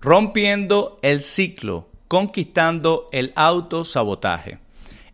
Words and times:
Rompiendo 0.00 0.98
el 1.02 1.20
ciclo, 1.20 1.88
conquistando 2.06 3.08
el 3.12 3.32
autosabotaje. 3.34 4.58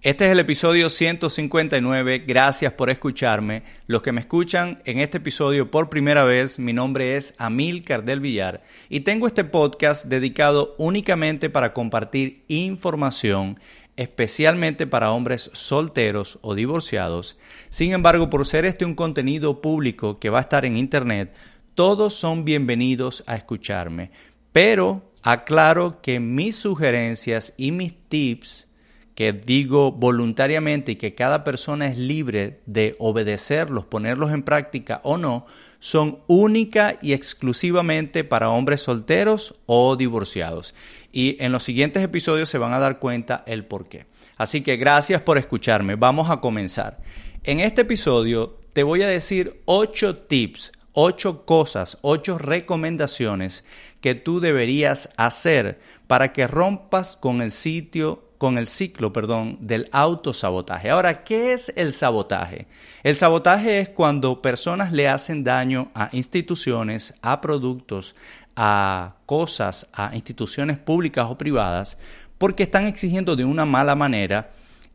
Este 0.04 0.26
es 0.26 0.32
el 0.32 0.40
episodio 0.40 0.90
159. 0.90 2.24
Gracias 2.26 2.74
por 2.74 2.90
escucharme. 2.90 3.62
Los 3.86 4.02
que 4.02 4.12
me 4.12 4.20
escuchan 4.20 4.82
en 4.84 5.00
este 5.00 5.16
episodio 5.16 5.70
por 5.70 5.88
primera 5.88 6.24
vez, 6.24 6.58
mi 6.58 6.74
nombre 6.74 7.16
es 7.16 7.34
Amilcar 7.38 8.04
del 8.04 8.20
Villar 8.20 8.62
y 8.90 9.00
tengo 9.00 9.26
este 9.26 9.44
podcast 9.44 10.04
dedicado 10.04 10.74
únicamente 10.76 11.48
para 11.48 11.72
compartir 11.72 12.44
información 12.48 13.58
especialmente 13.96 14.86
para 14.86 15.12
hombres 15.12 15.50
solteros 15.52 16.38
o 16.42 16.54
divorciados. 16.54 17.36
Sin 17.68 17.92
embargo, 17.92 18.30
por 18.30 18.46
ser 18.46 18.64
este 18.64 18.84
un 18.84 18.94
contenido 18.94 19.60
público 19.60 20.18
que 20.18 20.30
va 20.30 20.38
a 20.38 20.42
estar 20.42 20.64
en 20.64 20.76
Internet, 20.76 21.34
todos 21.74 22.14
son 22.14 22.44
bienvenidos 22.44 23.24
a 23.26 23.36
escucharme. 23.36 24.10
Pero 24.52 25.10
aclaro 25.22 26.00
que 26.00 26.20
mis 26.20 26.56
sugerencias 26.56 27.54
y 27.56 27.72
mis 27.72 27.94
tips, 28.08 28.68
que 29.14 29.32
digo 29.32 29.92
voluntariamente 29.92 30.92
y 30.92 30.96
que 30.96 31.14
cada 31.14 31.44
persona 31.44 31.86
es 31.88 31.96
libre 31.96 32.60
de 32.66 32.96
obedecerlos, 32.98 33.86
ponerlos 33.86 34.32
en 34.32 34.42
práctica 34.42 35.00
o 35.04 35.18
no, 35.18 35.46
son 35.78 36.20
única 36.28 36.96
y 37.02 37.12
exclusivamente 37.12 38.24
para 38.24 38.50
hombres 38.50 38.80
solteros 38.80 39.54
o 39.66 39.96
divorciados. 39.96 40.74
Y 41.14 41.36
en 41.38 41.52
los 41.52 41.62
siguientes 41.62 42.02
episodios 42.02 42.48
se 42.48 42.58
van 42.58 42.72
a 42.72 42.80
dar 42.80 42.98
cuenta 42.98 43.44
el 43.46 43.64
por 43.64 43.88
qué. 43.88 44.06
Así 44.36 44.62
que 44.62 44.76
gracias 44.76 45.22
por 45.22 45.38
escucharme. 45.38 45.94
Vamos 45.94 46.28
a 46.28 46.40
comenzar. 46.40 46.98
En 47.44 47.60
este 47.60 47.82
episodio 47.82 48.58
te 48.72 48.82
voy 48.82 49.04
a 49.04 49.08
decir 49.08 49.62
ocho 49.64 50.16
tips, 50.16 50.72
ocho 50.92 51.46
cosas, 51.46 51.98
ocho 52.02 52.36
recomendaciones 52.36 53.64
que 54.00 54.16
tú 54.16 54.40
deberías 54.40 55.08
hacer 55.16 55.78
para 56.08 56.32
que 56.32 56.48
rompas 56.48 57.16
con 57.16 57.42
el 57.42 57.52
sitio 57.52 58.24
con 58.44 58.58
el 58.58 58.66
ciclo, 58.66 59.10
perdón, 59.10 59.56
del 59.60 59.88
autosabotaje. 59.90 60.90
Ahora, 60.90 61.24
¿qué 61.24 61.54
es 61.54 61.72
el 61.76 61.92
sabotaje? 61.92 62.66
El 63.02 63.14
sabotaje 63.14 63.78
es 63.78 63.88
cuando 63.88 64.42
personas 64.42 64.92
le 64.92 65.08
hacen 65.08 65.44
daño 65.44 65.90
a 65.94 66.10
instituciones, 66.12 67.14
a 67.22 67.40
productos, 67.40 68.14
a 68.56 69.16
cosas, 69.26 69.88
a 69.92 70.14
instituciones 70.14 70.78
públicas 70.78 71.26
o 71.28 71.38
privadas, 71.38 71.98
porque 72.38 72.64
están 72.64 72.86
exigiendo 72.86 73.36
de 73.36 73.44
una 73.44 73.64
mala 73.64 73.94
manera 73.94 74.50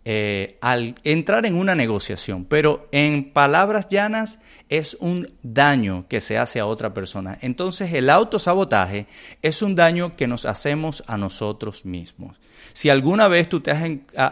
eh, 0.06 0.58
al 0.62 0.96
entrar 1.03 1.46
en 1.46 1.56
una 1.56 1.75
negociación, 1.75 2.46
pero 2.46 2.88
en 2.92 3.31
palabras 3.31 3.90
llanas 3.90 4.40
es 4.70 4.96
un 5.02 5.30
daño 5.44 6.06
que 6.08 6.22
se 6.22 6.38
hace 6.38 6.59
a 6.59 6.66
otra 6.66 6.94
persona. 6.94 7.38
Entonces 7.42 7.94
el 7.94 8.09
autosabotaje 8.09 9.08
es 9.42 9.62
un 9.62 9.76
daño 9.76 10.16
que 10.16 10.26
nos 10.26 10.46
hacemos 10.46 11.03
a 11.06 11.18
nosotros 11.18 11.86
mismos. 11.86 12.40
Si 12.72 12.90
alguna 12.90 13.28
vez 13.28 13.50
tú 13.50 13.59
te 13.59 13.72
has 13.72 13.84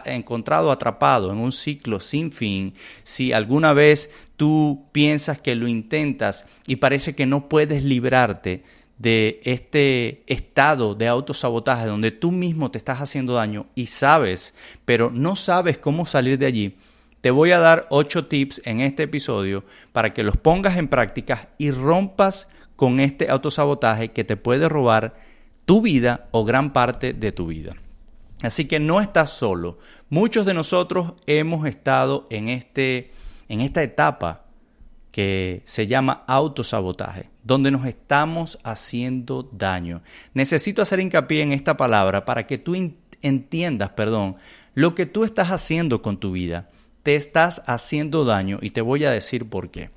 encontrado 0.06 0.70
atrapado 0.70 1.30
en 1.30 1.38
un 1.38 1.52
ciclo 1.52 2.00
sin 2.00 2.32
fin, 2.32 2.74
si 3.02 3.32
alguna 3.32 3.72
vez 3.74 4.10
tú 4.36 4.86
piensas 4.92 5.38
que 5.38 5.54
lo 5.54 5.68
intentas 5.68 6.46
y 6.66 6.76
parece 6.76 7.14
que 7.14 7.26
no 7.26 7.48
puedes 7.48 7.84
librarte 7.84 8.64
de 8.98 9.40
este 9.44 10.22
estado 10.26 10.94
de 10.94 11.08
autosabotaje 11.08 11.86
donde 11.86 12.10
tú 12.10 12.32
mismo 12.32 12.70
te 12.70 12.78
estás 12.78 13.00
haciendo 13.00 13.34
daño 13.34 13.66
y 13.74 13.86
sabes, 13.86 14.54
pero 14.84 15.10
no 15.10 15.36
sabes 15.36 15.78
cómo 15.78 16.04
salir 16.04 16.38
de 16.38 16.46
allí, 16.46 16.76
te 17.20 17.30
voy 17.30 17.52
a 17.52 17.58
dar 17.58 17.86
ocho 17.90 18.26
tips 18.26 18.62
en 18.64 18.80
este 18.80 19.04
episodio 19.04 19.64
para 19.92 20.14
que 20.14 20.22
los 20.22 20.36
pongas 20.36 20.76
en 20.76 20.88
práctica 20.88 21.48
y 21.58 21.70
rompas 21.70 22.48
con 22.76 23.00
este 23.00 23.30
autosabotaje 23.30 24.08
que 24.08 24.24
te 24.24 24.36
puede 24.36 24.68
robar 24.68 25.16
tu 25.64 25.82
vida 25.82 26.28
o 26.30 26.44
gran 26.44 26.72
parte 26.72 27.12
de 27.12 27.32
tu 27.32 27.46
vida. 27.46 27.74
Así 28.42 28.66
que 28.66 28.78
no 28.78 29.00
estás 29.00 29.30
solo. 29.30 29.78
Muchos 30.10 30.46
de 30.46 30.54
nosotros 30.54 31.14
hemos 31.26 31.66
estado 31.66 32.24
en, 32.30 32.48
este, 32.48 33.10
en 33.48 33.60
esta 33.60 33.82
etapa 33.82 34.44
que 35.18 35.62
se 35.64 35.88
llama 35.88 36.22
autosabotaje, 36.28 37.28
donde 37.42 37.72
nos 37.72 37.84
estamos 37.86 38.56
haciendo 38.62 39.42
daño. 39.50 40.00
Necesito 40.32 40.80
hacer 40.80 41.00
hincapié 41.00 41.42
en 41.42 41.50
esta 41.50 41.76
palabra 41.76 42.24
para 42.24 42.46
que 42.46 42.56
tú 42.56 42.76
entiendas, 43.20 43.90
perdón, 43.90 44.36
lo 44.74 44.94
que 44.94 45.06
tú 45.06 45.24
estás 45.24 45.48
haciendo 45.48 46.02
con 46.02 46.18
tu 46.18 46.30
vida. 46.30 46.68
Te 47.02 47.16
estás 47.16 47.64
haciendo 47.66 48.24
daño 48.24 48.60
y 48.62 48.70
te 48.70 48.80
voy 48.80 49.06
a 49.06 49.10
decir 49.10 49.48
por 49.48 49.72
qué. 49.72 49.90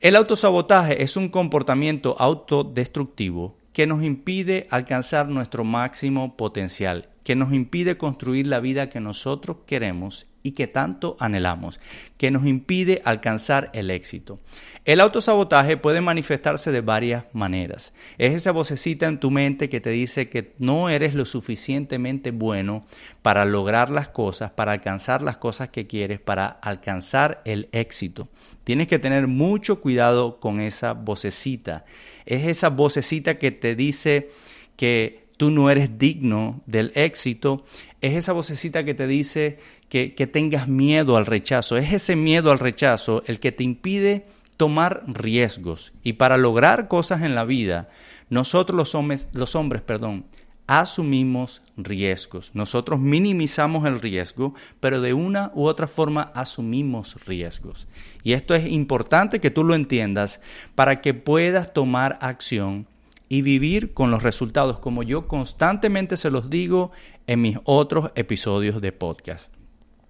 El 0.00 0.16
autosabotaje 0.16 1.02
es 1.02 1.16
un 1.16 1.30
comportamiento 1.30 2.14
autodestructivo 2.18 3.56
que 3.72 3.86
nos 3.86 4.02
impide 4.02 4.66
alcanzar 4.68 5.30
nuestro 5.30 5.64
máximo 5.64 6.36
potencial, 6.36 7.08
que 7.24 7.36
nos 7.36 7.54
impide 7.54 7.96
construir 7.96 8.48
la 8.48 8.60
vida 8.60 8.90
que 8.90 9.00
nosotros 9.00 9.56
queremos 9.64 10.26
y 10.42 10.52
que 10.52 10.66
tanto 10.66 11.16
anhelamos, 11.20 11.80
que 12.16 12.30
nos 12.30 12.46
impide 12.46 13.02
alcanzar 13.04 13.70
el 13.74 13.90
éxito. 13.90 14.40
El 14.84 14.98
autosabotaje 14.98 15.76
puede 15.76 16.00
manifestarse 16.00 16.72
de 16.72 16.80
varias 16.80 17.26
maneras. 17.32 17.94
Es 18.18 18.32
esa 18.32 18.50
vocecita 18.50 19.06
en 19.06 19.20
tu 19.20 19.30
mente 19.30 19.68
que 19.68 19.80
te 19.80 19.90
dice 19.90 20.28
que 20.28 20.54
no 20.58 20.88
eres 20.88 21.14
lo 21.14 21.24
suficientemente 21.24 22.32
bueno 22.32 22.84
para 23.22 23.44
lograr 23.44 23.90
las 23.90 24.08
cosas, 24.08 24.50
para 24.50 24.72
alcanzar 24.72 25.22
las 25.22 25.36
cosas 25.36 25.68
que 25.68 25.86
quieres, 25.86 26.18
para 26.18 26.46
alcanzar 26.46 27.42
el 27.44 27.68
éxito. 27.70 28.28
Tienes 28.64 28.88
que 28.88 28.98
tener 28.98 29.28
mucho 29.28 29.80
cuidado 29.80 30.40
con 30.40 30.60
esa 30.60 30.94
vocecita. 30.94 31.84
Es 32.26 32.44
esa 32.46 32.68
vocecita 32.68 33.38
que 33.38 33.52
te 33.52 33.76
dice 33.76 34.30
que 34.76 35.26
tú 35.36 35.50
no 35.50 35.70
eres 35.70 35.98
digno 35.98 36.60
del 36.66 36.90
éxito. 36.96 37.64
Es 38.02 38.14
esa 38.14 38.32
vocecita 38.32 38.84
que 38.84 38.94
te 38.94 39.06
dice 39.06 39.58
que, 39.88 40.10
tengas 40.26 40.66
miedo 40.66 41.16
al 41.16 41.24
rechazo. 41.24 41.76
Es 41.76 41.92
ese 41.92 42.16
miedo 42.16 42.50
al 42.50 42.58
rechazo 42.58 43.22
el 43.26 43.38
que 43.38 43.52
te 43.52 43.62
impide 43.62 44.26
tomar 44.56 45.04
riesgos. 45.06 45.92
Y 46.02 46.14
para 46.14 46.36
lograr 46.36 46.88
cosas 46.88 47.22
en 47.22 47.36
la 47.36 47.44
vida, 47.44 47.88
nosotros 48.28 48.76
los 48.76 48.96
hombres, 48.96 49.28
los 49.32 49.54
hombres 49.54 49.82
perdón, 49.82 50.24
asumimos 50.66 51.62
riesgos. 51.76 52.50
Nosotros 52.54 52.98
minimizamos 52.98 53.86
el 53.86 54.00
riesgo, 54.00 54.54
pero 54.80 55.00
de 55.00 55.14
una 55.14 55.52
u 55.54 55.66
otra 55.66 55.86
forma 55.86 56.32
asumimos 56.34 57.24
riesgos. 57.24 57.86
Y 58.24 58.32
esto 58.32 58.56
es 58.56 58.66
importante 58.66 59.40
que 59.40 59.52
tú 59.52 59.62
lo 59.62 59.76
entiendas 59.76 60.40
para 60.74 61.00
que 61.00 61.14
puedas 61.14 61.72
tomar 61.72 62.18
acción 62.20 62.86
y 63.32 63.40
vivir 63.40 63.94
con 63.94 64.10
los 64.10 64.22
resultados, 64.22 64.78
como 64.78 65.02
yo 65.02 65.26
constantemente 65.26 66.18
se 66.18 66.30
los 66.30 66.50
digo 66.50 66.92
en 67.26 67.40
mis 67.40 67.58
otros 67.64 68.10
episodios 68.14 68.80
de 68.80 68.92
podcast. 68.92 69.48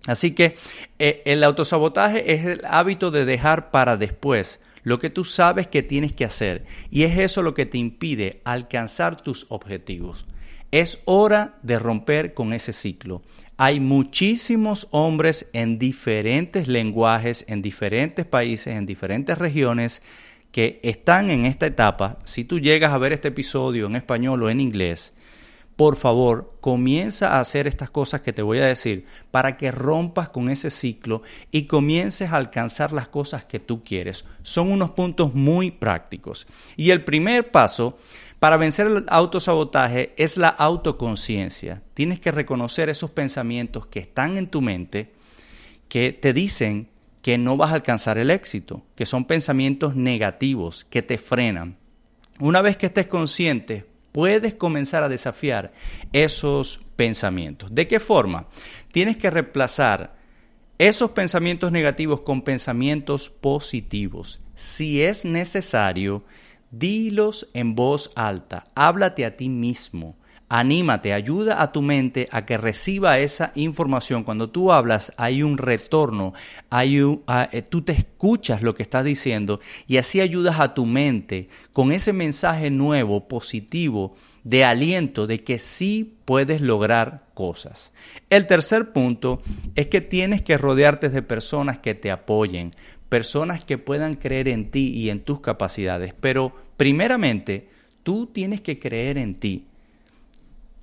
Así 0.06 0.32
que 0.32 0.56
eh, 0.98 1.22
el 1.26 1.44
autosabotaje 1.44 2.32
es 2.32 2.44
el 2.44 2.64
hábito 2.64 3.10
de 3.10 3.24
dejar 3.24 3.70
para 3.70 3.96
después 3.96 4.60
lo 4.82 4.98
que 4.98 5.10
tú 5.10 5.24
sabes 5.24 5.68
que 5.68 5.82
tienes 5.82 6.12
que 6.12 6.24
hacer 6.24 6.64
y 6.90 7.04
es 7.04 7.16
eso 7.18 7.42
lo 7.42 7.54
que 7.54 7.66
te 7.66 7.78
impide 7.78 8.40
alcanzar 8.44 9.22
tus 9.22 9.46
objetivos. 9.48 10.26
Es 10.72 11.00
hora 11.04 11.58
de 11.62 11.78
romper 11.78 12.34
con 12.34 12.52
ese 12.52 12.72
ciclo. 12.72 13.22
Hay 13.58 13.78
muchísimos 13.78 14.88
hombres 14.90 15.48
en 15.52 15.78
diferentes 15.78 16.66
lenguajes, 16.66 17.44
en 17.46 17.62
diferentes 17.62 18.26
países, 18.26 18.74
en 18.74 18.86
diferentes 18.86 19.38
regiones 19.38 20.02
que 20.50 20.80
están 20.82 21.30
en 21.30 21.46
esta 21.46 21.66
etapa, 21.66 22.18
si 22.24 22.44
tú 22.44 22.60
llegas 22.60 22.92
a 22.92 22.98
ver 22.98 23.12
este 23.12 23.28
episodio 23.28 23.86
en 23.86 23.96
español 23.96 24.42
o 24.42 24.50
en 24.50 24.60
inglés, 24.60 25.14
por 25.82 25.96
favor, 25.96 26.54
comienza 26.60 27.30
a 27.30 27.40
hacer 27.40 27.66
estas 27.66 27.90
cosas 27.90 28.20
que 28.20 28.32
te 28.32 28.42
voy 28.42 28.60
a 28.60 28.66
decir 28.66 29.04
para 29.32 29.56
que 29.56 29.72
rompas 29.72 30.28
con 30.28 30.48
ese 30.48 30.70
ciclo 30.70 31.22
y 31.50 31.64
comiences 31.64 32.30
a 32.30 32.36
alcanzar 32.36 32.92
las 32.92 33.08
cosas 33.08 33.46
que 33.46 33.58
tú 33.58 33.82
quieres. 33.82 34.24
Son 34.42 34.70
unos 34.70 34.92
puntos 34.92 35.34
muy 35.34 35.72
prácticos. 35.72 36.46
Y 36.76 36.90
el 36.90 37.02
primer 37.02 37.50
paso 37.50 37.98
para 38.38 38.58
vencer 38.58 38.86
el 38.86 39.06
autosabotaje 39.08 40.14
es 40.16 40.36
la 40.36 40.50
autoconciencia. 40.50 41.82
Tienes 41.94 42.20
que 42.20 42.30
reconocer 42.30 42.88
esos 42.88 43.10
pensamientos 43.10 43.88
que 43.88 43.98
están 43.98 44.36
en 44.36 44.46
tu 44.46 44.62
mente 44.62 45.12
que 45.88 46.12
te 46.12 46.32
dicen 46.32 46.90
que 47.22 47.38
no 47.38 47.56
vas 47.56 47.72
a 47.72 47.74
alcanzar 47.74 48.18
el 48.18 48.30
éxito, 48.30 48.84
que 48.94 49.04
son 49.04 49.24
pensamientos 49.24 49.96
negativos 49.96 50.84
que 50.84 51.02
te 51.02 51.18
frenan. 51.18 51.76
Una 52.38 52.62
vez 52.62 52.76
que 52.76 52.86
estés 52.86 53.08
consciente, 53.08 53.90
puedes 54.12 54.54
comenzar 54.54 55.02
a 55.02 55.08
desafiar 55.08 55.72
esos 56.12 56.80
pensamientos. 56.96 57.74
¿De 57.74 57.88
qué 57.88 57.98
forma? 57.98 58.48
Tienes 58.92 59.16
que 59.16 59.30
reemplazar 59.30 60.14
esos 60.78 61.12
pensamientos 61.12 61.72
negativos 61.72 62.20
con 62.20 62.42
pensamientos 62.42 63.30
positivos. 63.30 64.40
Si 64.54 65.02
es 65.02 65.24
necesario, 65.24 66.24
dilos 66.70 67.48
en 67.54 67.74
voz 67.74 68.10
alta, 68.14 68.66
háblate 68.74 69.24
a 69.24 69.36
ti 69.36 69.48
mismo. 69.48 70.16
Anímate, 70.54 71.14
ayuda 71.14 71.62
a 71.62 71.72
tu 71.72 71.80
mente 71.80 72.28
a 72.30 72.44
que 72.44 72.58
reciba 72.58 73.18
esa 73.18 73.52
información. 73.54 74.22
Cuando 74.22 74.50
tú 74.50 74.70
hablas 74.70 75.10
hay 75.16 75.42
un 75.42 75.56
retorno, 75.56 76.34
hay 76.68 77.00
eh, 77.52 77.62
tú 77.62 77.80
te 77.80 77.92
escuchas 77.92 78.62
lo 78.62 78.74
que 78.74 78.82
estás 78.82 79.02
diciendo 79.02 79.60
y 79.86 79.96
así 79.96 80.20
ayudas 80.20 80.60
a 80.60 80.74
tu 80.74 80.84
mente 80.84 81.48
con 81.72 81.90
ese 81.90 82.12
mensaje 82.12 82.68
nuevo, 82.68 83.28
positivo, 83.28 84.14
de 84.44 84.66
aliento 84.66 85.26
de 85.26 85.42
que 85.42 85.58
sí 85.58 86.18
puedes 86.26 86.60
lograr 86.60 87.24
cosas. 87.32 87.90
El 88.28 88.46
tercer 88.46 88.92
punto 88.92 89.40
es 89.74 89.86
que 89.86 90.02
tienes 90.02 90.42
que 90.42 90.58
rodearte 90.58 91.08
de 91.08 91.22
personas 91.22 91.78
que 91.78 91.94
te 91.94 92.10
apoyen, 92.10 92.72
personas 93.08 93.64
que 93.64 93.78
puedan 93.78 94.16
creer 94.16 94.48
en 94.48 94.70
ti 94.70 94.90
y 94.90 95.08
en 95.08 95.20
tus 95.20 95.40
capacidades. 95.40 96.12
Pero 96.20 96.54
primeramente, 96.76 97.70
tú 98.02 98.26
tienes 98.26 98.60
que 98.60 98.78
creer 98.78 99.16
en 99.16 99.36
ti. 99.36 99.68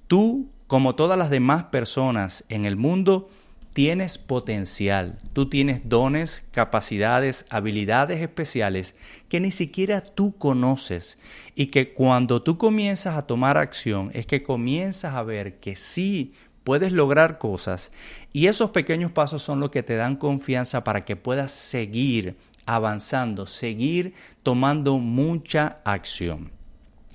Tú, 0.10 0.50
como 0.66 0.96
todas 0.96 1.20
las 1.20 1.30
demás 1.30 1.66
personas 1.66 2.44
en 2.50 2.66
el 2.66 2.76
mundo, 2.76 3.30
tienes 3.74 4.18
potencial, 4.18 5.20
tú 5.34 5.48
tienes 5.50 5.88
dones, 5.88 6.44
capacidades, 6.50 7.46
habilidades 7.52 8.20
especiales 8.20 8.96
que 9.30 9.40
ni 9.40 9.52
siquiera 9.52 10.02
tú 10.02 10.36
conoces 10.36 11.20
y 11.54 11.68
que 11.68 11.94
cuando 11.94 12.42
tú 12.42 12.58
comienzas 12.58 13.18
a 13.18 13.28
tomar 13.28 13.60
acción 13.60 14.10
es 14.16 14.26
que 14.26 14.42
comienzas 14.42 15.14
a 15.14 15.22
ver 15.22 15.60
que 15.60 15.76
sí 15.76 16.34
puedes 16.64 16.92
lograr 16.92 17.38
cosas 17.38 17.92
y 18.34 18.48
esos 18.48 18.72
pequeños 18.72 19.12
pasos 19.12 19.44
son 19.44 19.60
los 19.60 19.70
que 19.70 19.84
te 19.84 19.96
dan 19.96 20.16
confianza 20.16 20.84
para 20.84 21.06
que 21.06 21.18
puedas 21.18 21.52
seguir 21.52 22.36
avanzando, 22.66 23.46
seguir 23.46 24.16
tomando 24.42 24.98
mucha 24.98 25.82
acción. 25.86 26.50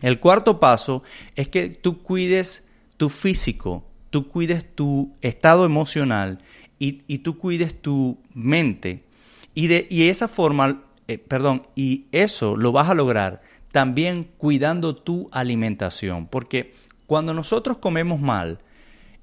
El 0.01 0.21
cuarto 0.21 0.61
paso 0.61 1.03
es 1.35 1.49
que 1.49 1.71
tú 1.71 2.05
cuides 2.05 2.64
tu 2.97 3.09
físico, 3.09 3.85
tú 4.11 4.29
cuides 4.29 4.65
tu 4.75 5.13
estado 5.21 5.65
emocional 5.65 6.39
y, 6.79 7.19
tú 7.19 7.39
cuides 7.39 7.81
tu 7.81 8.19
mente. 8.35 9.05
Y 9.55 9.69
de 9.69 9.87
y 9.91 10.09
esa 10.09 10.29
forma, 10.29 10.83
eh, 11.09 11.19
perdón, 11.19 11.67
y 11.75 12.07
eso 12.13 12.57
lo 12.57 12.73
vas 12.73 12.91
a 12.91 12.95
lograr 12.95 13.43
también 13.73 14.29
cuidando 14.39 14.95
tu 14.95 15.29
alimentación. 15.33 16.27
Porque 16.27 16.75
cuando 17.07 17.35
nosotros 17.35 17.79
comemos 17.79 18.21
mal, 18.21 18.59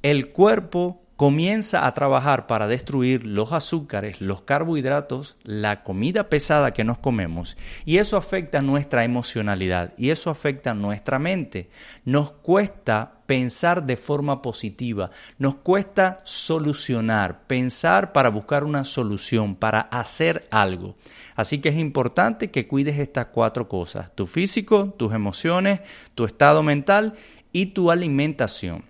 el 0.02 0.30
cuerpo 0.30 1.02
comienza 1.22 1.86
a 1.86 1.94
trabajar 1.94 2.48
para 2.48 2.66
destruir 2.66 3.28
los 3.28 3.52
azúcares, 3.52 4.22
los 4.22 4.42
carbohidratos, 4.42 5.38
la 5.44 5.84
comida 5.84 6.30
pesada 6.30 6.74
que 6.74 6.84
nos 6.84 6.98
comemos 6.98 7.58
y 7.86 7.98
eso 7.98 8.18
afecta 8.18 8.64
nuestra 8.64 9.04
emocionalidad 9.04 9.94
y 10.00 10.10
eso 10.10 10.32
afecta 10.32 10.74
nuestra 10.74 11.20
mente. 11.20 11.70
Nos 12.06 12.32
cuesta 12.32 13.21
pensar 13.32 13.86
de 13.86 13.96
forma 13.96 14.42
positiva, 14.42 15.10
nos 15.38 15.56
cuesta 15.56 16.20
solucionar, 16.26 17.48
pensar 17.48 18.12
para 18.12 18.28
buscar 18.28 18.66
una 18.66 18.84
solución, 18.84 19.56
para 19.56 19.80
hacer 19.80 20.50
algo. 20.52 20.98
Así 21.38 21.60
que 21.60 21.70
es 21.70 21.78
importante 21.78 22.52
que 22.52 22.68
cuides 22.68 23.00
estas 23.00 23.28
cuatro 23.28 23.70
cosas, 23.70 24.14
tu 24.16 24.28
físico, 24.28 24.94
tus 24.98 25.14
emociones, 25.14 25.80
tu 26.14 26.26
estado 26.26 26.62
mental 26.62 27.14
y 27.54 27.68
tu 27.68 27.90
alimentación. 27.90 28.84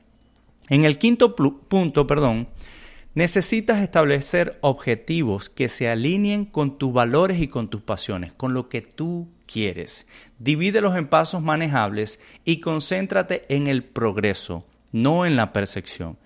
En 0.70 0.86
el 0.86 0.98
quinto 0.98 1.36
punto, 1.36 2.08
perdón, 2.08 2.48
necesitas 3.13 3.80
establecer 3.81 4.58
objetivos 4.62 5.50
que 5.50 5.69
se 5.69 5.90
alineen 5.90 6.46
con 6.46 6.78
tus 6.78 6.94
valores 6.94 7.42
y 7.42 7.48
con 7.48 7.69
tus 7.69 7.81
pasiones, 7.81 8.31
con 8.31 8.54
lo 8.54 8.69
que 8.69 8.81
tú 8.81 9.28
quieres. 9.46 10.08
Divídelos 10.40 10.96
en 10.96 11.08
pasos 11.08 11.42
manejables 11.42 12.19
y 12.46 12.60
concéntrate 12.62 13.44
en 13.50 13.68
el 13.68 13.84
progreso, 13.84 14.66
no 14.92 15.25
en 15.25 15.36
la 15.36 15.54
perfección. 15.54 16.18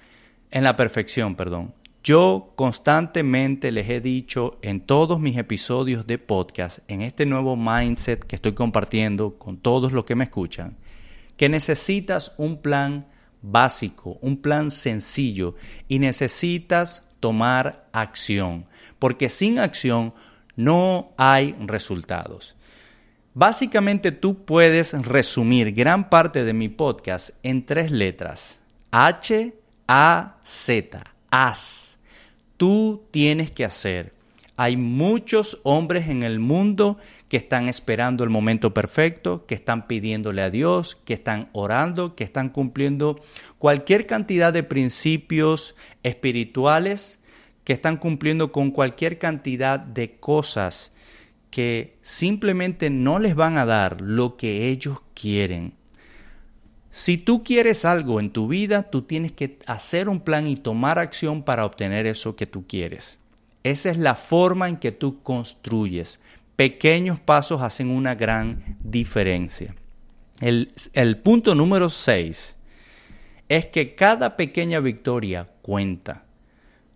En 0.52 0.64
la 0.64 0.76
perfección, 0.76 1.36
perdón. 1.36 1.74
Yo 2.04 2.54
constantemente 2.56 3.72
les 3.72 3.90
he 3.90 4.00
dicho 4.00 4.60
en 4.62 4.80
todos 4.80 5.20
mis 5.20 5.38
episodios 5.38 6.06
de 6.06 6.20
podcast, 6.20 6.80
en 6.88 7.02
este 7.02 7.26
nuevo 7.26 7.56
mindset 7.56 8.24
que 8.24 8.36
estoy 8.36 8.54
compartiendo 8.54 9.40
con 9.40 9.58
todos 9.58 9.92
los 9.92 10.06
que 10.06 10.14
me 10.14 10.26
escuchan, 10.26 10.78
que 11.36 11.50
necesitas 11.50 12.34
un 12.38 12.62
plan 12.62 13.08
básico, 13.52 14.18
un 14.22 14.38
plan 14.38 14.72
sencillo 14.72 15.56
y 15.88 16.00
necesitas 16.00 17.08
tomar 17.20 17.88
acción, 17.92 18.66
porque 19.00 19.30
sin 19.30 19.60
acción 19.60 20.14
no 20.56 21.14
hay 21.18 21.56
resultados. 21.60 22.56
Básicamente 23.34 24.12
tú 24.12 24.46
puedes 24.46 24.94
resumir 24.94 25.74
gran 25.74 26.10
parte 26.10 26.46
de 26.46 26.54
mi 26.54 26.70
podcast 26.70 27.32
en 27.44 27.66
tres 27.66 27.92
letras. 27.92 28.60
H, 28.92 29.54
A, 29.88 30.38
Z. 30.42 31.04
Haz. 31.30 32.00
Tú 32.56 33.04
tienes 33.12 33.52
que 33.52 33.66
hacer. 33.66 34.14
Hay 34.56 34.78
muchos 34.78 35.60
hombres 35.64 36.08
en 36.08 36.24
el 36.24 36.40
mundo 36.40 36.98
que 37.36 37.40
están 37.40 37.68
esperando 37.68 38.24
el 38.24 38.30
momento 38.30 38.74
perfecto, 38.74 39.46
que 39.46 39.56
están 39.56 39.88
pidiéndole 39.88 40.42
a 40.42 40.50
Dios, 40.50 40.96
que 41.04 41.16
están 41.16 41.50
orando, 41.52 42.16
que 42.16 42.24
están 42.24 42.48
cumpliendo 42.48 43.20
cualquier 43.58 44.06
cantidad 44.08 44.54
de 44.54 44.64
principios 44.64 45.76
espirituales, 46.02 47.20
que 47.66 47.74
están 47.74 47.98
cumpliendo 47.98 48.54
con 48.54 48.72
cualquier 48.72 49.20
cantidad 49.20 49.82
de 49.82 50.18
cosas 50.18 50.94
que 51.50 51.98
simplemente 52.02 52.90
no 52.90 53.20
les 53.20 53.36
van 53.36 53.58
a 53.58 53.66
dar 53.66 54.00
lo 54.00 54.38
que 54.38 54.70
ellos 54.70 55.00
quieren. 55.14 55.74
Si 56.90 57.18
tú 57.18 57.44
quieres 57.44 57.84
algo 57.84 58.22
en 58.22 58.32
tu 58.32 58.48
vida, 58.48 58.84
tú 58.84 59.02
tienes 59.02 59.34
que 59.34 59.60
hacer 59.68 60.08
un 60.08 60.22
plan 60.22 60.48
y 60.48 60.56
tomar 60.56 61.00
acción 61.00 61.44
para 61.44 61.66
obtener 61.66 62.08
eso 62.08 62.38
que 62.38 62.48
tú 62.48 62.66
quieres. 62.66 63.20
Esa 63.66 63.90
es 63.90 63.98
la 63.98 64.16
forma 64.16 64.70
en 64.70 64.78
que 64.78 64.92
tú 64.92 65.24
construyes. 65.24 66.22
Pequeños 66.56 67.20
pasos 67.20 67.62
hacen 67.62 67.90
una 67.90 68.16
gran 68.16 68.78
diferencia. 68.82 69.76
El, 70.40 71.18
punto 71.22 71.54
número 71.54 71.90
6 71.90 72.58
es 73.50 73.66
que 73.66 73.96
cada 73.96 74.38
pequeña 74.38 74.80
victoria 74.80 75.50
cuenta. 75.62 76.24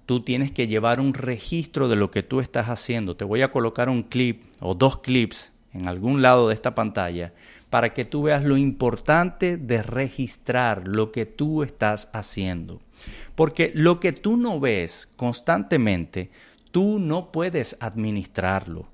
Tú 0.06 0.24
tienes 0.24 0.52
que 0.52 0.68
llevar 0.68 1.02
un 1.02 1.14
registro 1.14 1.90
de 1.90 1.98
lo 1.98 2.10
que 2.10 2.24
tú 2.24 2.40
estás 2.40 2.68
haciendo. 2.68 3.18
Te 3.18 3.26
voy 3.26 3.42
a 3.42 3.52
colocar 3.52 3.90
un 3.90 4.04
clip 4.04 4.44
o 4.62 4.76
dos 4.76 5.00
clips 5.00 5.52
en 5.74 5.90
algún 5.90 6.22
lado 6.22 6.48
de 6.48 6.54
esta 6.54 6.74
pantalla 6.74 7.34
para 7.70 7.94
que 7.94 8.06
tú 8.06 8.24
veas 8.24 8.46
lo 8.46 8.56
importante 8.56 9.58
de 9.58 9.84
registrar 9.84 10.88
lo 10.88 11.12
que 11.12 11.26
tú 11.26 11.64
estás 11.64 12.10
haciendo. 12.14 12.82
Porque 13.36 13.72
lo 13.76 14.00
que 14.00 14.14
tú 14.14 14.38
no 14.38 14.60
ves 14.60 15.10
constantemente, 15.18 16.32
tú 16.72 17.00
no 17.00 17.32
puedes 17.34 17.76
administrarlo. 17.82 18.88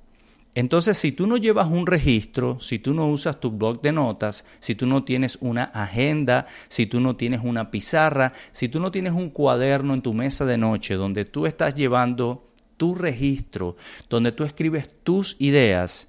Entonces, 0.56 0.98
si 0.98 1.12
tú 1.12 1.28
no 1.28 1.36
llevas 1.36 1.68
un 1.68 1.86
registro, 1.86 2.62
si 2.62 2.80
tú 2.80 2.94
no 2.94 3.08
usas 3.10 3.42
tu 3.42 3.52
blog 3.52 3.82
de 3.82 3.92
notas, 3.92 4.46
si 4.60 4.74
tú 4.74 4.88
no 4.88 5.04
tienes 5.04 5.38
una 5.42 5.66
agenda, 5.66 6.48
si 6.70 6.86
tú 6.86 7.02
no 7.02 7.18
tienes 7.18 7.42
una 7.44 7.70
pizarra, 7.72 8.32
si 8.54 8.70
tú 8.70 8.80
no 8.80 8.90
tienes 8.90 9.12
un 9.12 9.30
cuaderno 9.30 9.94
en 9.94 10.02
tu 10.02 10.14
mesa 10.14 10.46
de 10.46 10.58
noche 10.58 10.96
donde 10.96 11.26
tú 11.26 11.46
estás 11.46 11.76
llevando 11.76 12.48
tu 12.78 12.96
registro, 12.96 13.76
donde 14.10 14.32
tú 14.32 14.46
escribes 14.46 14.90
tus 15.04 15.36
ideas, 15.40 16.08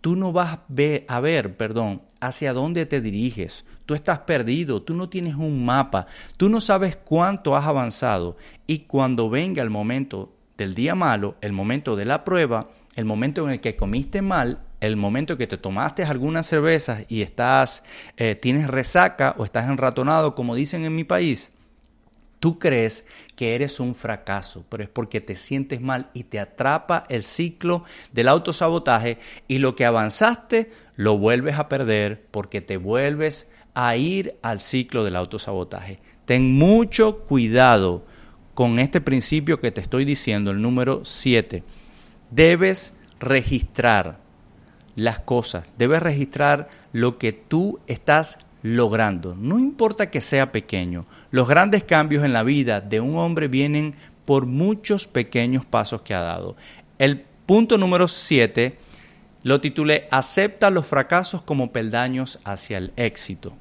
tú 0.00 0.16
no 0.16 0.32
vas 0.32 0.58
a 1.08 1.20
ver, 1.20 1.56
perdón, 1.56 2.02
hacia 2.20 2.52
dónde 2.52 2.86
te 2.86 3.00
diriges. 3.00 3.64
Tú 3.86 3.94
estás 3.94 4.20
perdido, 4.20 4.82
tú 4.82 4.94
no 4.94 5.08
tienes 5.08 5.36
un 5.36 5.64
mapa, 5.64 6.08
tú 6.36 6.48
no 6.48 6.60
sabes 6.60 6.96
cuánto 6.96 7.54
has 7.54 7.66
avanzado 7.66 8.36
y 8.66 8.80
cuando 8.80 9.30
venga 9.30 9.62
el 9.62 9.70
momento 9.70 10.32
del 10.56 10.74
día 10.74 10.96
malo, 10.96 11.36
el 11.40 11.52
momento 11.52 11.94
de 11.94 12.06
la 12.06 12.24
prueba, 12.24 12.68
el 12.96 13.04
momento 13.04 13.44
en 13.44 13.52
el 13.52 13.60
que 13.60 13.76
comiste 13.76 14.22
mal, 14.22 14.60
el 14.80 14.96
momento 14.96 15.36
que 15.36 15.46
te 15.46 15.56
tomaste 15.56 16.04
algunas 16.04 16.46
cervezas 16.46 17.04
y 17.08 17.22
estás, 17.22 17.82
eh, 18.16 18.34
tienes 18.34 18.68
resaca 18.68 19.34
o 19.38 19.44
estás 19.44 19.68
enratonado, 19.68 20.34
como 20.34 20.54
dicen 20.54 20.84
en 20.84 20.94
mi 20.94 21.04
país, 21.04 21.52
tú 22.40 22.58
crees 22.58 23.06
que 23.36 23.54
eres 23.54 23.80
un 23.80 23.94
fracaso, 23.94 24.64
pero 24.68 24.82
es 24.82 24.88
porque 24.88 25.20
te 25.20 25.34
sientes 25.34 25.80
mal 25.80 26.10
y 26.12 26.24
te 26.24 26.38
atrapa 26.38 27.06
el 27.08 27.22
ciclo 27.22 27.84
del 28.12 28.28
autosabotaje 28.28 29.18
y 29.48 29.58
lo 29.58 29.74
que 29.74 29.86
avanzaste 29.86 30.70
lo 30.96 31.18
vuelves 31.18 31.58
a 31.58 31.68
perder 31.68 32.26
porque 32.30 32.60
te 32.60 32.76
vuelves 32.76 33.48
a 33.74 33.96
ir 33.96 34.36
al 34.42 34.60
ciclo 34.60 35.04
del 35.04 35.16
autosabotaje. 35.16 35.98
Ten 36.26 36.52
mucho 36.52 37.20
cuidado 37.20 38.04
con 38.54 38.78
este 38.78 39.00
principio 39.00 39.60
que 39.60 39.72
te 39.72 39.80
estoy 39.80 40.04
diciendo, 40.04 40.52
el 40.52 40.62
número 40.62 41.04
7. 41.04 41.64
Debes 42.34 42.94
registrar 43.20 44.18
las 44.96 45.20
cosas, 45.20 45.66
debes 45.78 46.02
registrar 46.02 46.68
lo 46.92 47.16
que 47.16 47.32
tú 47.32 47.78
estás 47.86 48.38
logrando, 48.62 49.36
no 49.36 49.58
importa 49.58 50.10
que 50.10 50.20
sea 50.20 50.50
pequeño. 50.50 51.06
Los 51.30 51.48
grandes 51.48 51.84
cambios 51.84 52.24
en 52.24 52.32
la 52.32 52.42
vida 52.42 52.80
de 52.80 53.00
un 53.00 53.16
hombre 53.16 53.46
vienen 53.46 53.94
por 54.24 54.46
muchos 54.46 55.06
pequeños 55.06 55.64
pasos 55.64 56.02
que 56.02 56.14
ha 56.14 56.22
dado. 56.22 56.56
El 56.98 57.20
punto 57.46 57.78
número 57.78 58.08
7 58.08 58.78
lo 59.44 59.60
titulé 59.60 60.08
Acepta 60.10 60.70
los 60.70 60.86
fracasos 60.86 61.42
como 61.42 61.72
peldaños 61.72 62.40
hacia 62.44 62.78
el 62.78 62.92
éxito. 62.96 63.52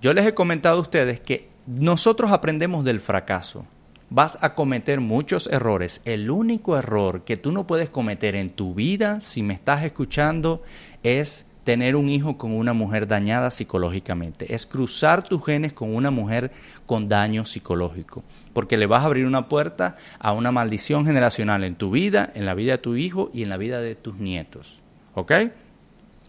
Yo 0.00 0.12
les 0.12 0.26
he 0.26 0.34
comentado 0.34 0.78
a 0.78 0.82
ustedes 0.82 1.18
que 1.18 1.48
nosotros 1.66 2.30
aprendemos 2.30 2.84
del 2.84 3.00
fracaso. 3.00 3.66
Vas 4.14 4.36
a 4.42 4.54
cometer 4.54 5.00
muchos 5.00 5.46
errores. 5.46 6.02
El 6.04 6.30
único 6.30 6.76
error 6.76 7.24
que 7.24 7.38
tú 7.38 7.50
no 7.50 7.66
puedes 7.66 7.88
cometer 7.88 8.36
en 8.36 8.50
tu 8.50 8.74
vida, 8.74 9.20
si 9.20 9.42
me 9.42 9.54
estás 9.54 9.84
escuchando, 9.84 10.62
es 11.02 11.46
tener 11.64 11.96
un 11.96 12.10
hijo 12.10 12.36
con 12.36 12.52
una 12.52 12.74
mujer 12.74 13.08
dañada 13.08 13.50
psicológicamente, 13.50 14.54
es 14.54 14.66
cruzar 14.66 15.24
tus 15.24 15.42
genes 15.42 15.72
con 15.72 15.94
una 15.94 16.10
mujer 16.10 16.52
con 16.84 17.08
daño 17.08 17.46
psicológico, 17.46 18.22
porque 18.52 18.76
le 18.76 18.84
vas 18.84 19.02
a 19.02 19.06
abrir 19.06 19.24
una 19.24 19.48
puerta 19.48 19.96
a 20.18 20.32
una 20.32 20.52
maldición 20.52 21.06
generacional 21.06 21.64
en 21.64 21.76
tu 21.76 21.90
vida, 21.90 22.30
en 22.34 22.44
la 22.44 22.52
vida 22.52 22.72
de 22.72 22.78
tu 22.78 22.96
hijo 22.96 23.30
y 23.32 23.44
en 23.44 23.48
la 23.48 23.56
vida 23.56 23.80
de 23.80 23.94
tus 23.94 24.16
nietos. 24.16 24.82
¿Ok? 25.14 25.32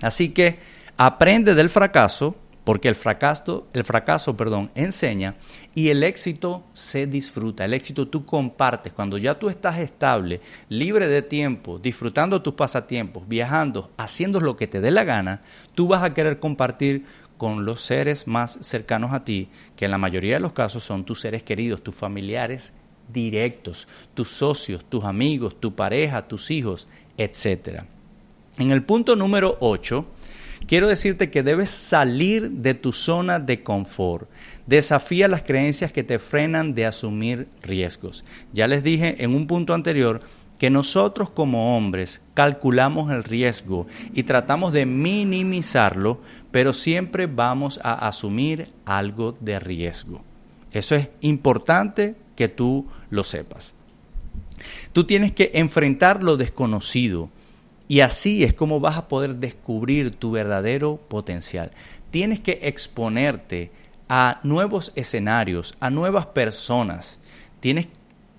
Así 0.01 0.29
que 0.29 0.57
aprende 0.95 1.53
del 1.53 1.69
fracaso, 1.69 2.37
porque 2.63 2.87
el 2.87 2.95
fracaso, 2.95 3.67
el 3.73 3.83
fracaso, 3.83 4.37
perdón, 4.37 4.71
enseña 4.75 5.35
y 5.75 5.89
el 5.89 6.03
éxito 6.03 6.63
se 6.73 7.07
disfruta. 7.07 7.65
El 7.65 7.73
éxito 7.73 8.07
tú 8.07 8.25
compartes 8.25 8.93
cuando 8.93 9.17
ya 9.17 9.37
tú 9.37 9.49
estás 9.49 9.79
estable, 9.79 10.39
libre 10.69 11.07
de 11.07 11.21
tiempo, 11.21 11.79
disfrutando 11.79 12.41
tus 12.41 12.53
pasatiempos, 12.53 13.27
viajando, 13.27 13.91
haciendo 13.97 14.39
lo 14.39 14.55
que 14.55 14.67
te 14.67 14.81
dé 14.81 14.91
la 14.91 15.03
gana, 15.03 15.41
tú 15.75 15.87
vas 15.87 16.03
a 16.03 16.13
querer 16.13 16.39
compartir 16.39 17.05
con 17.37 17.65
los 17.65 17.81
seres 17.81 18.27
más 18.27 18.59
cercanos 18.61 19.11
a 19.11 19.25
ti, 19.25 19.49
que 19.75 19.85
en 19.85 19.91
la 19.91 19.97
mayoría 19.97 20.35
de 20.35 20.39
los 20.39 20.53
casos 20.53 20.83
son 20.83 21.03
tus 21.03 21.19
seres 21.19 21.43
queridos, 21.43 21.83
tus 21.83 21.95
familiares 21.95 22.73
directos, 23.11 23.87
tus 24.13 24.29
socios, 24.29 24.85
tus 24.85 25.03
amigos, 25.03 25.59
tu 25.59 25.75
pareja, 25.75 26.27
tus 26.27 26.51
hijos, 26.51 26.87
etc. 27.17 27.83
En 28.57 28.71
el 28.71 28.83
punto 28.83 29.15
número 29.15 29.57
8, 29.59 30.05
quiero 30.67 30.87
decirte 30.87 31.29
que 31.29 31.43
debes 31.43 31.69
salir 31.69 32.49
de 32.51 32.73
tu 32.73 32.93
zona 32.93 33.39
de 33.39 33.63
confort. 33.63 34.29
Desafía 34.65 35.27
las 35.27 35.43
creencias 35.43 35.91
que 35.91 36.03
te 36.03 36.19
frenan 36.19 36.73
de 36.73 36.85
asumir 36.85 37.47
riesgos. 37.61 38.23
Ya 38.53 38.67
les 38.67 38.83
dije 38.83 39.23
en 39.23 39.35
un 39.35 39.47
punto 39.47 39.73
anterior 39.73 40.21
que 40.57 40.69
nosotros 40.69 41.29
como 41.29 41.75
hombres 41.75 42.21
calculamos 42.33 43.11
el 43.11 43.23
riesgo 43.23 43.87
y 44.13 44.23
tratamos 44.23 44.71
de 44.71 44.85
minimizarlo, 44.85 46.21
pero 46.51 46.71
siempre 46.71 47.25
vamos 47.25 47.79
a 47.83 48.07
asumir 48.07 48.69
algo 48.85 49.35
de 49.39 49.59
riesgo. 49.59 50.21
Eso 50.71 50.95
es 50.95 51.09
importante 51.21 52.15
que 52.35 52.47
tú 52.47 52.87
lo 53.09 53.23
sepas. 53.23 53.73
Tú 54.93 55.03
tienes 55.03 55.31
que 55.31 55.51
enfrentar 55.55 56.23
lo 56.23 56.37
desconocido 56.37 57.29
y 57.93 58.01
así 58.01 58.43
es 58.43 58.55
como 58.55 58.79
vas 58.79 58.97
a 58.97 59.07
poder 59.07 59.35
descubrir 59.35 60.15
tu 60.15 60.31
verdadero 60.31 60.97
potencial. 60.97 61.69
Tienes 62.09 62.39
que 62.39 62.57
exponerte 62.63 63.69
a 64.09 64.39
nuevos 64.41 64.91
escenarios, 64.95 65.75
a 65.79 65.91
nuevas 65.91 66.25
personas. 66.25 67.19
Tienes 67.59 67.87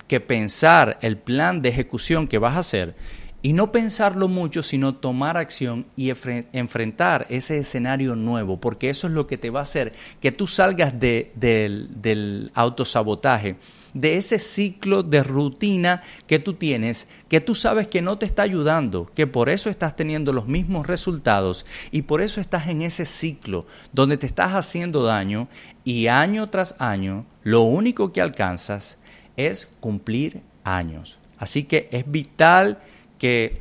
que 0.09 0.19
pensar 0.19 0.99
el 1.03 1.19
plan 1.19 1.63
de 1.63 1.69
ejecución 1.69 2.27
que 2.27 2.39
vas 2.39 2.57
a 2.57 2.59
hacer 2.59 2.97
y 3.45 3.53
no 3.53 3.73
pensarlo 3.73 4.29
mucho, 4.29 4.63
sino 4.63 4.95
tomar 4.95 5.37
acción 5.37 5.85
y 5.97 6.09
enfrentar 6.09 7.27
ese 7.29 7.59
escenario 7.59 8.17
nuevo, 8.17 8.59
porque 8.59 8.89
eso 8.89 9.07
es 9.07 9.13
lo 9.13 9.27
que 9.27 9.37
te 9.37 9.51
va 9.51 9.61
a 9.61 9.65
hacer 9.65 9.93
que 10.19 10.33
tú 10.33 10.47
salgas 10.47 10.99
de, 10.99 11.31
del, 11.35 11.91
del 12.01 12.51
autosabotaje 12.55 13.57
de 13.93 14.17
ese 14.17 14.39
ciclo 14.39 15.03
de 15.03 15.23
rutina 15.23 16.03
que 16.27 16.39
tú 16.39 16.55
tienes, 16.55 17.07
que 17.29 17.43
tú 17.43 17.55
sabes 17.55 17.87
que 17.87 18.01
no 18.01 18.17
te 18.17 18.25
está 18.25 18.45
ayudando, 18.45 19.11
que 19.15 19.27
por 19.27 19.51
eso 19.51 19.69
estás 19.69 19.95
teniendo 19.95 20.33
los 20.33 20.49
mismos 20.49 20.87
resultados 20.87 21.67
y 21.91 22.03
por 22.03 22.23
eso 22.23 22.41
estás 22.41 22.69
en 22.69 22.81
ese 22.81 23.05
ciclo 23.05 23.67
donde 23.93 24.17
te 24.17 24.25
estás 24.25 24.53
haciendo 24.53 25.03
daño 25.03 25.49
y 25.85 26.07
año 26.07 26.49
tras 26.49 26.77
año 26.79 27.27
lo 27.43 27.61
único 27.61 28.11
que 28.11 28.23
alcanzas 28.23 28.99
es 29.37 29.69
cumplir 29.81 30.41
años. 30.65 31.19
Así 31.37 31.65
que 31.65 31.91
es 31.93 32.11
vital 32.11 32.79
que 33.19 33.61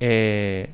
eh, 0.00 0.70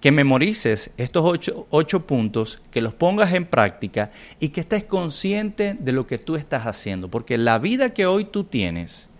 que 0.00 0.12
memorices 0.12 0.90
estos 0.96 1.40
ocho, 1.70 2.06
puntos, 2.06 2.62
que 2.70 2.80
los 2.80 2.94
pongas 2.94 3.34
en 3.34 3.44
práctica 3.44 4.10
y 4.38 4.48
que 4.48 4.62
estés 4.62 4.84
consciente 4.84 5.76
de 5.78 5.92
lo 5.92 6.06
que 6.06 6.16
tú 6.16 6.36
estás 6.36 6.66
haciendo. 6.66 7.08
Porque 7.08 7.36
la 7.36 7.58
vida 7.58 7.92
que 7.92 8.06
hoy 8.06 8.24
tú 8.24 8.44
tienes 8.44 9.10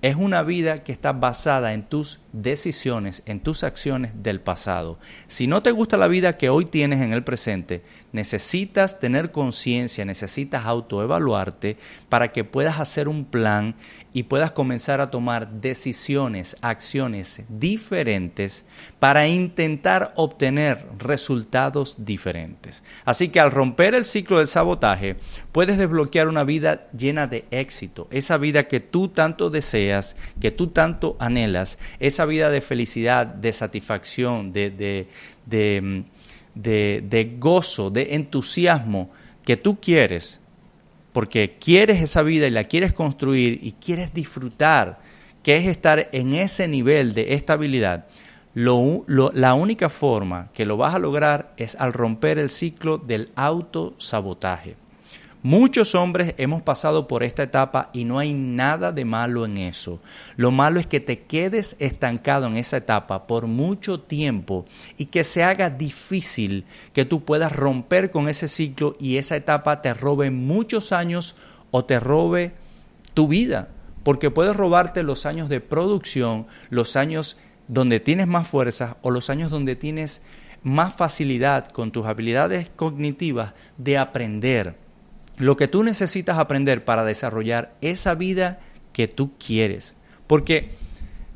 es 0.00 0.14
una 0.14 0.42
vida 0.42 0.84
que 0.84 0.92
está 0.92 1.12
basada 1.12 1.74
en 1.74 1.82
tus 1.82 2.20
decisiones, 2.42 3.22
en 3.26 3.40
tus 3.40 3.64
acciones 3.64 4.12
del 4.14 4.40
pasado. 4.40 4.98
Si 5.26 5.46
no 5.46 5.62
te 5.62 5.70
gusta 5.70 5.96
la 5.96 6.08
vida 6.08 6.36
que 6.36 6.48
hoy 6.48 6.64
tienes 6.64 7.00
en 7.00 7.12
el 7.12 7.24
presente, 7.24 7.82
necesitas 8.12 8.98
tener 8.98 9.30
conciencia, 9.30 10.04
necesitas 10.04 10.64
autoevaluarte 10.64 11.76
para 12.08 12.28
que 12.32 12.44
puedas 12.44 12.80
hacer 12.80 13.08
un 13.08 13.24
plan 13.24 13.74
y 14.12 14.24
puedas 14.24 14.50
comenzar 14.52 15.00
a 15.00 15.10
tomar 15.10 15.60
decisiones, 15.60 16.56
acciones 16.62 17.42
diferentes 17.48 18.64
para 18.98 19.28
intentar 19.28 20.12
obtener 20.16 20.86
resultados 20.98 22.04
diferentes. 22.04 22.82
Así 23.04 23.28
que 23.28 23.40
al 23.40 23.50
romper 23.50 23.94
el 23.94 24.04
ciclo 24.04 24.38
del 24.38 24.46
sabotaje, 24.46 25.16
puedes 25.52 25.78
desbloquear 25.78 26.28
una 26.28 26.44
vida 26.44 26.88
llena 26.96 27.26
de 27.26 27.44
éxito, 27.50 28.08
esa 28.10 28.38
vida 28.38 28.66
que 28.66 28.80
tú 28.80 29.08
tanto 29.08 29.50
deseas, 29.50 30.16
que 30.40 30.50
tú 30.50 30.68
tanto 30.68 31.16
anhelas, 31.20 31.78
esa 32.00 32.24
vida 32.28 32.50
de 32.50 32.60
felicidad, 32.60 33.26
de 33.26 33.52
satisfacción, 33.52 34.52
de, 34.52 34.70
de, 34.70 35.08
de, 36.54 37.02
de 37.02 37.36
gozo, 37.38 37.90
de 37.90 38.14
entusiasmo 38.14 39.10
que 39.44 39.56
tú 39.56 39.80
quieres 39.80 40.40
porque 41.18 41.56
quieres 41.58 42.00
esa 42.00 42.22
vida 42.22 42.46
y 42.46 42.50
la 42.50 42.62
quieres 42.62 42.92
construir 42.92 43.58
y 43.60 43.72
quieres 43.72 44.14
disfrutar, 44.14 45.00
que 45.42 45.56
es 45.56 45.66
estar 45.66 46.08
en 46.12 46.34
ese 46.34 46.68
nivel 46.68 47.12
de 47.12 47.34
estabilidad, 47.34 48.06
la 48.54 49.54
única 49.54 49.88
forma 49.88 50.50
que 50.52 50.64
lo 50.64 50.76
vas 50.76 50.94
a 50.94 51.00
lograr 51.00 51.54
es 51.56 51.74
al 51.74 51.92
romper 51.92 52.38
el 52.38 52.48
ciclo 52.48 52.98
del 52.98 53.30
autosabotaje. 53.34 54.76
Muchos 55.44 55.94
hombres 55.94 56.34
hemos 56.36 56.62
pasado 56.62 57.06
por 57.06 57.22
esta 57.22 57.44
etapa 57.44 57.90
y 57.92 58.04
no 58.04 58.18
hay 58.18 58.34
nada 58.34 58.90
de 58.90 59.04
malo 59.04 59.44
en 59.44 59.58
eso. 59.58 60.00
Lo 60.36 60.50
malo 60.50 60.80
es 60.80 60.88
que 60.88 60.98
te 60.98 61.20
quedes 61.20 61.76
estancado 61.78 62.48
en 62.48 62.56
esa 62.56 62.78
etapa 62.78 63.28
por 63.28 63.46
mucho 63.46 64.00
tiempo 64.00 64.66
y 64.96 65.06
que 65.06 65.22
se 65.22 65.44
haga 65.44 65.70
difícil 65.70 66.64
que 66.92 67.04
tú 67.04 67.24
puedas 67.24 67.54
romper 67.54 68.10
con 68.10 68.28
ese 68.28 68.48
ciclo 68.48 68.96
y 68.98 69.18
esa 69.18 69.36
etapa 69.36 69.80
te 69.80 69.94
robe 69.94 70.32
muchos 70.32 70.90
años 70.90 71.36
o 71.70 71.84
te 71.84 72.00
robe 72.00 72.54
tu 73.14 73.28
vida. 73.28 73.68
Porque 74.02 74.32
puedes 74.32 74.56
robarte 74.56 75.04
los 75.04 75.24
años 75.24 75.48
de 75.48 75.60
producción, 75.60 76.48
los 76.68 76.96
años 76.96 77.36
donde 77.68 78.00
tienes 78.00 78.26
más 78.26 78.48
fuerza 78.48 78.96
o 79.02 79.12
los 79.12 79.30
años 79.30 79.52
donde 79.52 79.76
tienes 79.76 80.20
más 80.64 80.96
facilidad 80.96 81.68
con 81.68 81.92
tus 81.92 82.06
habilidades 82.06 82.70
cognitivas 82.74 83.54
de 83.76 83.98
aprender 83.98 84.87
lo 85.38 85.56
que 85.56 85.68
tú 85.68 85.82
necesitas 85.82 86.38
aprender 86.38 86.84
para 86.84 87.04
desarrollar 87.04 87.74
esa 87.80 88.14
vida 88.14 88.60
que 88.92 89.08
tú 89.08 89.32
quieres. 89.38 89.96
Porque 90.26 90.72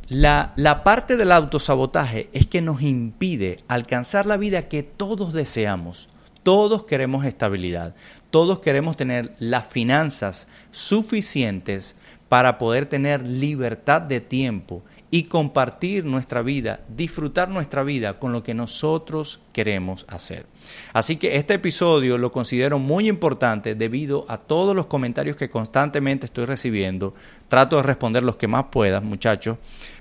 la, 0.09 0.53
la, 0.57 0.85
parte 0.85 1.17
del 1.17 1.33
autosabotaje 1.33 2.29
es 2.33 2.47
que 2.47 2.61
nos 2.61 2.83
impide 2.83 3.59
alcanzar 3.69 4.27
la 4.27 4.37
vida 4.37 4.69
que 4.69 4.83
todos 4.83 5.33
deseamos. 5.33 6.09
Todos 6.43 6.85
queremos 6.85 7.25
estabilidad. 7.25 7.95
Todos 8.31 8.59
queremos 8.59 8.97
tener 8.97 9.35
las 9.39 9.67
finanzas 9.67 10.49
suficientes 10.71 11.95
para 12.29 12.59
poder 12.59 12.87
tener 12.87 13.27
libertad 13.27 14.03
de 14.03 14.21
tiempo 14.21 14.83
y 15.14 15.25
compartir 15.25 16.07
nuestra 16.07 16.40
vida, 16.40 16.81
disfrutar 16.88 17.50
nuestra 17.50 17.83
vida 17.83 18.19
con 18.19 18.33
lo 18.33 18.42
que 18.42 18.54
nosotros 18.54 19.42
queremos 19.52 20.07
hacer. 20.09 20.47
Así 20.95 21.16
que 21.16 21.37
este 21.37 21.52
episodio 21.52 22.16
lo 22.16 22.33
considero 22.33 22.78
muy 22.78 23.11
importante 23.11 23.75
debido 23.75 24.25
a 24.28 24.38
todos 24.38 24.75
los 24.75 24.87
comentarios 24.87 25.37
que 25.37 25.50
constantemente 25.50 26.25
estoy 26.25 26.47
recibiendo. 26.47 27.12
Trato 27.49 27.76
de 27.76 27.83
responder 27.83 28.23
los 28.23 28.37
que 28.37 28.49
más 28.49 28.64
pueda, 28.73 29.02
muchachos. 29.02 29.59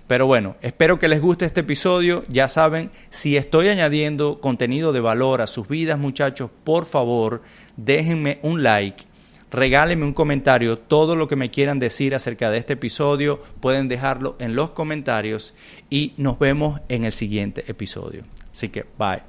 Pero 0.07 0.27
bueno, 0.27 0.55
espero 0.61 0.97
que 0.97 1.09
les 1.09 1.21
guste 1.21 1.43
este 1.43 1.59
episodio. 1.59 2.23
Ya 2.29 2.47
saben, 2.47 2.89
si 3.09 3.35
estoy 3.35 3.67
añadiendo 3.67 4.39
contenido 4.39 4.93
de 4.93 5.01
valor 5.01 5.41
a 5.41 5.47
sus 5.47 5.67
vidas, 5.67 5.99
muchachos, 5.99 6.49
por 6.63 6.85
favor, 6.85 7.41
déjenme 7.75 8.39
un 8.43 8.63
like 8.63 9.10
Regálenme 9.51 10.05
un 10.05 10.13
comentario, 10.13 10.77
todo 10.79 11.17
lo 11.17 11.27
que 11.27 11.36
me 11.36 11.51
quieran 11.51 11.77
decir 11.77 12.15
acerca 12.15 12.50
de 12.50 12.58
este 12.58 12.74
episodio 12.74 13.43
pueden 13.60 13.89
dejarlo 13.89 14.38
en 14.39 14.55
los 14.55 14.72
comentarios 14.72 15.53
y 15.89 16.13
nos 16.15 16.39
vemos 16.39 16.79
en 16.88 17.03
el 17.03 17.12
siguiente 17.12 17.65
episodio. 17.67 18.24
Así 18.53 18.70
que, 18.70 18.86
bye. 18.98 19.22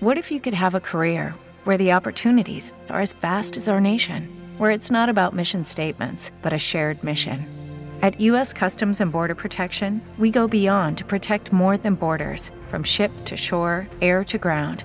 What 0.00 0.16
if 0.16 0.30
you 0.30 0.38
could 0.38 0.54
have 0.54 0.76
a 0.76 0.80
career 0.80 1.34
where 1.64 1.76
the 1.76 1.92
opportunities 1.92 2.72
are 2.88 3.00
as 3.00 3.12
vast 3.20 3.56
as 3.56 3.68
our 3.68 3.80
nation, 3.80 4.28
where 4.58 4.70
it's 4.70 4.92
not 4.92 5.08
about 5.08 5.34
mission 5.34 5.64
statements, 5.64 6.30
but 6.40 6.52
a 6.52 6.58
shared 6.58 7.02
mission? 7.02 7.44
At 8.02 8.20
U.S. 8.20 8.52
Customs 8.52 9.00
and 9.00 9.10
Border 9.10 9.34
Protection, 9.34 10.00
we 10.18 10.30
go 10.30 10.46
beyond 10.46 10.98
to 10.98 11.04
protect 11.04 11.52
more 11.52 11.76
than 11.76 11.96
borders 11.96 12.52
from 12.68 12.84
ship 12.84 13.10
to 13.24 13.36
shore, 13.36 13.88
air 14.00 14.22
to 14.24 14.38
ground 14.38 14.84